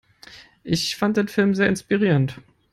Ich 0.63 0.95
fand 0.95 1.15
den 1.17 1.27
Film 1.27 1.53
sehr 1.53 1.69
inspirierend. 1.69 2.39